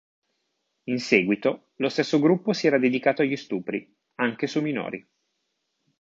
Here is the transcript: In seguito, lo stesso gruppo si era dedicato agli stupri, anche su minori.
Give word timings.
In 0.85 0.99
seguito, 0.99 1.73
lo 1.75 1.87
stesso 1.87 2.17
gruppo 2.19 2.53
si 2.53 2.65
era 2.65 2.79
dedicato 2.79 3.21
agli 3.21 3.35
stupri, 3.35 3.87
anche 4.15 4.47
su 4.47 4.59
minori. 4.59 5.07